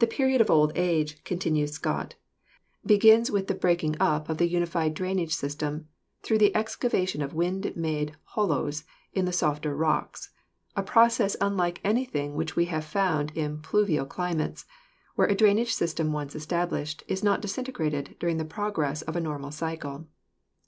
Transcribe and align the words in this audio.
"The 0.00 0.08
period 0.08 0.40
of 0.40 0.50
old 0.50 0.72
age," 0.76 1.22
continues 1.22 1.70
Scott, 1.70 2.16
"begins 2.84 3.30
with 3.30 3.46
PHYSIOGRAPHY 3.46 3.90
183 3.90 3.90
the 3.94 3.94
breaking 3.94 3.96
up 4.24 4.28
of 4.28 4.38
the 4.38 4.48
unified 4.48 4.94
drainage 4.94 5.32
system 5.32 5.86
through 6.24 6.38
the 6.38 6.56
excavation 6.56 7.22
of 7.22 7.34
wind 7.34 7.72
made 7.76 8.16
hollows 8.24 8.82
in 9.12 9.26
the 9.26 9.32
softer 9.32 9.76
rocks, 9.76 10.30
a 10.74 10.82
process 10.82 11.36
unlike 11.40 11.80
anything 11.84 12.34
which 12.34 12.56
we 12.56 12.64
have 12.64 12.84
found 12.84 13.30
in 13.36 13.60
pluvial 13.60 14.06
climates, 14.06 14.66
where 15.14 15.28
a 15.28 15.36
drainage 15.36 15.72
system 15.72 16.12
once 16.12 16.34
established 16.34 17.04
is 17.06 17.22
not 17.22 17.40
disintegrated 17.40 18.16
during 18.18 18.38
the 18.38 18.44
progress 18.44 19.02
of 19.02 19.14
a 19.14 19.20
normal 19.20 19.52
cycle. 19.52 20.08